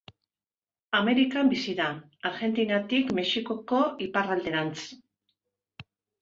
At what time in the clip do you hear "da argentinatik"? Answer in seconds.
1.79-3.13